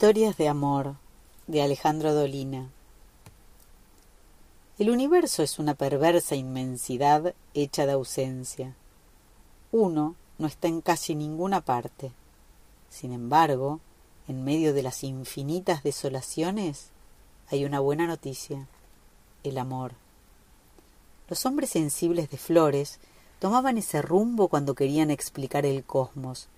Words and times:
Historias 0.00 0.38
de 0.38 0.48
amor 0.48 0.94
de 1.46 1.60
Alejandro 1.60 2.14
Dolina 2.14 2.70
El 4.78 4.88
universo 4.88 5.42
es 5.42 5.58
una 5.58 5.74
perversa 5.74 6.36
inmensidad 6.36 7.34
hecha 7.52 7.84
de 7.84 7.92
ausencia. 7.92 8.74
Uno 9.72 10.14
no 10.38 10.46
está 10.46 10.68
en 10.68 10.80
casi 10.80 11.14
ninguna 11.14 11.60
parte. 11.60 12.12
Sin 12.88 13.12
embargo, 13.12 13.80
en 14.26 14.42
medio 14.42 14.72
de 14.72 14.82
las 14.82 15.04
infinitas 15.04 15.82
desolaciones, 15.82 16.88
hay 17.50 17.66
una 17.66 17.80
buena 17.80 18.06
noticia, 18.06 18.68
el 19.44 19.58
amor. 19.58 19.92
Los 21.28 21.44
hombres 21.44 21.68
sensibles 21.68 22.30
de 22.30 22.38
flores 22.38 23.00
tomaban 23.38 23.76
ese 23.76 24.00
rumbo 24.00 24.48
cuando 24.48 24.74
querían 24.74 25.10
explicar 25.10 25.66
el 25.66 25.84
cosmos, 25.84 26.48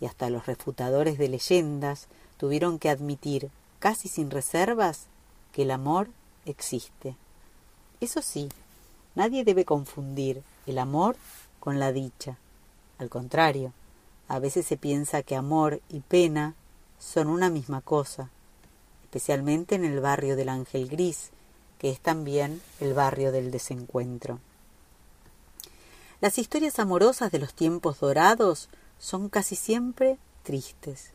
y 0.00 0.06
hasta 0.06 0.30
los 0.30 0.46
refutadores 0.46 1.16
de 1.16 1.28
leyendas 1.28 2.08
tuvieron 2.42 2.80
que 2.80 2.90
admitir, 2.90 3.52
casi 3.78 4.08
sin 4.08 4.28
reservas, 4.28 5.06
que 5.52 5.62
el 5.62 5.70
amor 5.70 6.08
existe. 6.44 7.14
Eso 8.00 8.20
sí, 8.20 8.48
nadie 9.14 9.44
debe 9.44 9.64
confundir 9.64 10.42
el 10.66 10.80
amor 10.80 11.14
con 11.60 11.78
la 11.78 11.92
dicha. 11.92 12.38
Al 12.98 13.10
contrario, 13.10 13.72
a 14.26 14.40
veces 14.40 14.66
se 14.66 14.76
piensa 14.76 15.22
que 15.22 15.36
amor 15.36 15.82
y 15.88 16.00
pena 16.00 16.56
son 16.98 17.28
una 17.28 17.48
misma 17.48 17.80
cosa, 17.80 18.28
especialmente 19.04 19.76
en 19.76 19.84
el 19.84 20.00
barrio 20.00 20.34
del 20.34 20.48
Ángel 20.48 20.88
Gris, 20.88 21.30
que 21.78 21.90
es 21.90 22.00
también 22.00 22.60
el 22.80 22.92
barrio 22.92 23.30
del 23.30 23.52
desencuentro. 23.52 24.40
Las 26.20 26.38
historias 26.38 26.80
amorosas 26.80 27.30
de 27.30 27.38
los 27.38 27.54
tiempos 27.54 28.00
dorados 28.00 28.68
son 28.98 29.28
casi 29.28 29.54
siempre 29.54 30.18
tristes. 30.42 31.12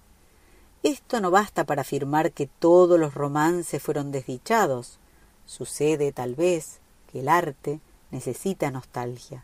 Esto 0.84 1.20
no 1.22 1.32
basta 1.32 1.66
para 1.66 1.82
afirmar 1.82 2.32
que 2.32 2.48
todos 2.48 3.00
los 3.00 3.14
romances 3.14 3.82
fueron 3.82 4.12
desdichados. 4.12 5.00
Sucede, 5.46 6.12
tal 6.12 6.36
vez, 6.36 6.80
que 7.12 7.22
el 7.22 7.30
arte 7.30 7.80
necesita 8.12 8.70
nostalgia. 8.72 9.44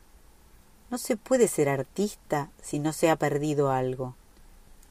No 0.89 0.97
se 0.97 1.17
puede 1.17 1.47
ser 1.47 1.69
artista 1.69 2.49
si 2.61 2.79
no 2.79 2.93
se 2.93 3.09
ha 3.09 3.15
perdido 3.15 3.71
algo. 3.71 4.15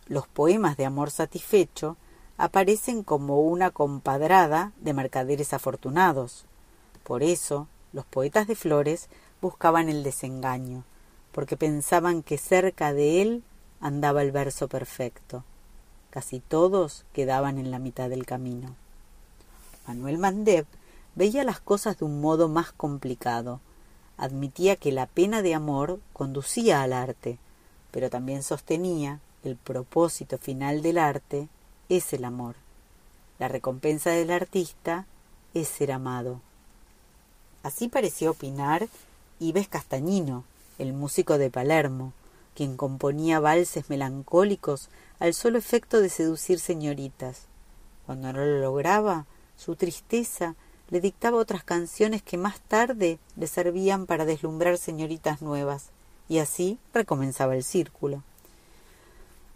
Los 0.08 0.26
poemas 0.26 0.76
de 0.76 0.84
amor 0.84 1.10
satisfecho 1.10 1.96
aparecen 2.36 3.04
como 3.04 3.40
una 3.40 3.70
compadrada 3.70 4.72
de 4.80 4.94
mercaderes 4.94 5.52
afortunados. 5.52 6.44
Por 7.04 7.22
eso, 7.22 7.68
los 7.92 8.04
poetas 8.04 8.48
de 8.48 8.56
flores 8.56 9.08
buscaban 9.40 9.88
el 9.88 10.02
desengaño, 10.02 10.84
porque 11.30 11.56
pensaban 11.56 12.22
que 12.22 12.36
cerca 12.36 12.92
de 12.92 13.22
él 13.22 13.44
andaba 13.80 14.22
el 14.22 14.32
verso 14.32 14.66
perfecto. 14.66 15.44
Casi 16.12 16.40
todos 16.40 17.06
quedaban 17.14 17.58
en 17.58 17.70
la 17.70 17.78
mitad 17.78 18.10
del 18.10 18.26
camino. 18.26 18.76
Manuel 19.88 20.18
Mandev 20.18 20.66
veía 21.14 21.42
las 21.42 21.58
cosas 21.58 21.98
de 21.98 22.04
un 22.04 22.20
modo 22.20 22.48
más 22.48 22.70
complicado. 22.70 23.60
Admitía 24.18 24.76
que 24.76 24.92
la 24.92 25.06
pena 25.06 25.40
de 25.40 25.54
amor 25.54 26.00
conducía 26.12 26.82
al 26.82 26.92
arte, 26.92 27.38
pero 27.90 28.10
también 28.10 28.42
sostenía 28.42 29.20
el 29.42 29.56
propósito 29.56 30.36
final 30.38 30.82
del 30.82 30.98
arte 30.98 31.48
es 31.88 32.12
el 32.12 32.24
amor. 32.24 32.56
La 33.38 33.48
recompensa 33.48 34.10
del 34.10 34.30
artista 34.30 35.06
es 35.54 35.66
ser 35.66 35.92
amado. 35.92 36.40
Así 37.62 37.88
pareció 37.88 38.32
opinar 38.32 38.86
Ives 39.40 39.66
Castañino, 39.66 40.44
el 40.78 40.92
músico 40.92 41.38
de 41.38 41.50
Palermo, 41.50 42.12
quien 42.54 42.76
componía 42.76 43.40
valses 43.40 43.88
melancólicos 43.88 44.90
al 45.22 45.34
solo 45.34 45.56
efecto 45.56 46.00
de 46.00 46.08
seducir 46.08 46.58
señoritas. 46.58 47.42
Cuando 48.06 48.32
no 48.32 48.40
lo 48.44 48.58
lograba, 48.58 49.24
su 49.56 49.76
tristeza 49.76 50.56
le 50.90 51.00
dictaba 51.00 51.38
otras 51.38 51.62
canciones 51.62 52.24
que 52.24 52.36
más 52.36 52.58
tarde 52.58 53.20
le 53.36 53.46
servían 53.46 54.06
para 54.06 54.24
deslumbrar 54.24 54.78
señoritas 54.78 55.40
nuevas, 55.40 55.90
y 56.28 56.38
así 56.38 56.80
recomenzaba 56.92 57.54
el 57.54 57.62
círculo. 57.62 58.24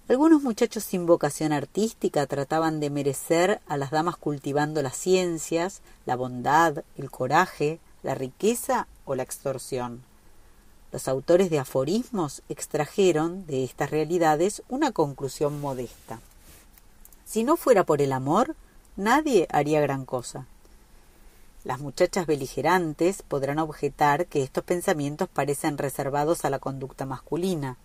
Algunos 0.09 0.41
muchachos 0.41 0.85
sin 0.85 1.05
vocación 1.05 1.53
artística 1.53 2.25
trataban 2.29 2.79
de 2.79 2.91
merecer 2.91 3.61
a 3.67 3.77
las 3.77 3.91
damas 3.91 4.17
cultivando 4.17 4.83
las 4.83 4.97
ciencias, 4.97 5.83
la 6.05 6.15
bondad, 6.15 6.85
el 6.97 7.11
coraje, 7.11 7.81
la 8.05 8.15
riqueza 8.15 8.87
o 9.05 9.17
la 9.17 9.25
extorsión. 9.25 10.05
Los 10.93 11.09
autores 11.09 11.51
de 11.51 11.59
aforismos 11.59 12.43
extrajeron 12.49 13.47
de 13.47 13.65
estas 13.65 13.91
realidades 13.91 14.63
una 14.69 14.93
conclusión 14.93 15.61
modesta. 15.61 16.21
Si 17.25 17.45
no 17.45 17.57
fuera 17.57 17.85
por 17.85 18.01
el 18.01 18.13
amor, 18.13 18.55
nadie 18.97 19.49
haría 19.51 19.81
gran 19.81 20.05
cosa. 20.05 20.47
Las 21.65 21.81
muchachas 21.81 22.27
beligerantes 22.27 23.23
podrán 23.23 23.59
objetar 23.59 24.27
que 24.27 24.45
estos 24.45 24.63
pensamientos 24.63 25.29
parecen 25.29 25.79
reservados 25.79 26.45
a 26.45 26.51
la 26.51 26.61
conducta 26.61 27.07
masculina. 27.07 27.77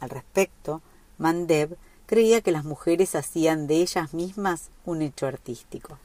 Al 0.00 0.10
respecto, 0.10 0.82
Mandev 1.16 1.78
creía 2.04 2.42
que 2.42 2.52
las 2.52 2.64
mujeres 2.64 3.14
hacían 3.14 3.66
de 3.66 3.76
ellas 3.76 4.12
mismas 4.12 4.68
un 4.84 5.00
hecho 5.00 5.26
artístico. 5.26 5.96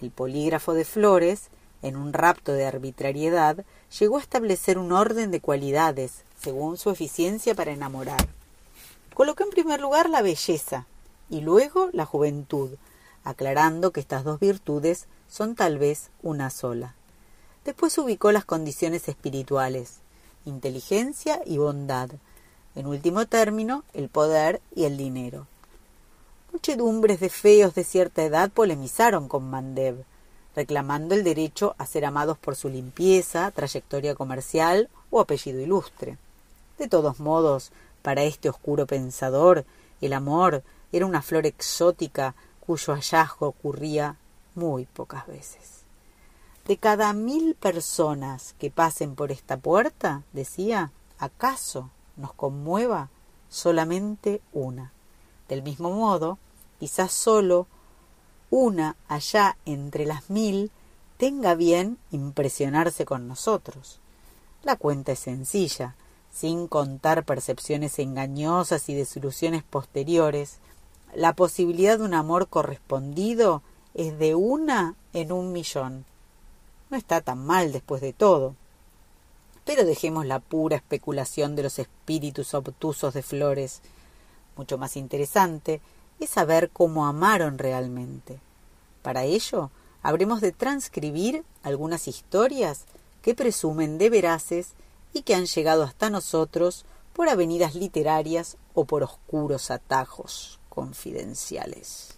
El 0.00 0.12
polígrafo 0.12 0.74
de 0.74 0.84
Flores 0.84 1.48
en 1.82 1.96
un 1.96 2.12
rapto 2.12 2.52
de 2.52 2.66
arbitrariedad, 2.66 3.64
llegó 3.98 4.18
a 4.18 4.20
establecer 4.20 4.78
un 4.78 4.92
orden 4.92 5.30
de 5.30 5.40
cualidades, 5.40 6.24
según 6.40 6.76
su 6.76 6.90
eficiencia 6.90 7.54
para 7.54 7.72
enamorar. 7.72 8.28
Colocó 9.14 9.44
en 9.44 9.50
primer 9.50 9.80
lugar 9.80 10.10
la 10.10 10.22
belleza 10.22 10.86
y 11.30 11.40
luego 11.40 11.90
la 11.92 12.04
juventud, 12.04 12.70
aclarando 13.24 13.90
que 13.90 14.00
estas 14.00 14.24
dos 14.24 14.40
virtudes 14.40 15.06
son 15.28 15.54
tal 15.54 15.78
vez 15.78 16.10
una 16.22 16.50
sola. 16.50 16.94
Después 17.64 17.98
ubicó 17.98 18.30
las 18.30 18.44
condiciones 18.44 19.08
espirituales, 19.08 19.96
inteligencia 20.44 21.40
y 21.44 21.58
bondad, 21.58 22.10
en 22.76 22.86
último 22.86 23.26
término, 23.26 23.84
el 23.94 24.08
poder 24.08 24.60
y 24.74 24.84
el 24.84 24.96
dinero. 24.96 25.46
Muchedumbres 26.52 27.20
de 27.20 27.28
feos 27.28 27.74
de 27.74 27.84
cierta 27.84 28.22
edad 28.22 28.50
polemizaron 28.50 29.28
con 29.28 29.50
Mandev, 29.50 30.04
reclamando 30.56 31.14
el 31.14 31.22
derecho 31.22 31.76
a 31.78 31.86
ser 31.86 32.06
amados 32.06 32.38
por 32.38 32.56
su 32.56 32.70
limpieza, 32.70 33.50
trayectoria 33.50 34.14
comercial 34.14 34.88
o 35.10 35.20
apellido 35.20 35.60
ilustre. 35.60 36.16
De 36.78 36.88
todos 36.88 37.20
modos, 37.20 37.70
para 38.00 38.24
este 38.24 38.48
oscuro 38.48 38.86
pensador, 38.86 39.66
el 40.00 40.14
amor 40.14 40.62
era 40.92 41.04
una 41.04 41.20
flor 41.20 41.44
exótica 41.44 42.34
cuyo 42.60 42.94
hallazgo 42.94 43.48
ocurría 43.48 44.16
muy 44.54 44.86
pocas 44.86 45.26
veces. 45.26 45.82
De 46.66 46.78
cada 46.78 47.12
mil 47.12 47.54
personas 47.54 48.54
que 48.58 48.70
pasen 48.70 49.14
por 49.14 49.30
esta 49.30 49.58
puerta, 49.58 50.22
decía, 50.32 50.90
¿acaso 51.18 51.90
nos 52.16 52.32
conmueva 52.32 53.10
solamente 53.50 54.40
una? 54.52 54.90
Del 55.48 55.62
mismo 55.62 55.90
modo, 55.90 56.38
quizás 56.80 57.12
solo 57.12 57.66
una 58.50 58.96
allá 59.08 59.56
entre 59.64 60.06
las 60.06 60.30
mil 60.30 60.70
tenga 61.16 61.54
bien 61.54 61.98
impresionarse 62.10 63.04
con 63.04 63.28
nosotros. 63.28 64.00
La 64.62 64.76
cuenta 64.76 65.12
es 65.12 65.20
sencilla, 65.20 65.94
sin 66.30 66.68
contar 66.68 67.24
percepciones 67.24 67.98
engañosas 67.98 68.88
y 68.88 68.94
desilusiones 68.94 69.62
posteriores, 69.62 70.58
la 71.14 71.32
posibilidad 71.32 71.98
de 71.98 72.04
un 72.04 72.12
amor 72.12 72.48
correspondido 72.48 73.62
es 73.94 74.18
de 74.18 74.34
una 74.34 74.96
en 75.14 75.32
un 75.32 75.52
millón. 75.52 76.04
No 76.90 76.96
está 76.98 77.22
tan 77.22 77.44
mal 77.46 77.72
después 77.72 78.02
de 78.02 78.12
todo. 78.12 78.54
Pero 79.64 79.84
dejemos 79.84 80.26
la 80.26 80.38
pura 80.38 80.76
especulación 80.76 81.56
de 81.56 81.62
los 81.62 81.78
espíritus 81.78 82.52
obtusos 82.52 83.14
de 83.14 83.22
flores. 83.22 83.80
Mucho 84.56 84.76
más 84.76 84.96
interesante 84.96 85.80
es 86.20 86.30
saber 86.30 86.70
cómo 86.70 87.06
amaron 87.06 87.58
realmente. 87.58 88.40
Para 89.02 89.24
ello, 89.24 89.70
habremos 90.02 90.40
de 90.40 90.52
transcribir 90.52 91.44
algunas 91.62 92.08
historias 92.08 92.84
que 93.22 93.34
presumen 93.34 93.98
de 93.98 94.10
veraces 94.10 94.70
y 95.12 95.22
que 95.22 95.34
han 95.34 95.46
llegado 95.46 95.82
hasta 95.82 96.10
nosotros 96.10 96.84
por 97.12 97.28
avenidas 97.28 97.74
literarias 97.74 98.56
o 98.74 98.84
por 98.84 99.02
oscuros 99.02 99.70
atajos 99.70 100.60
confidenciales. 100.68 102.16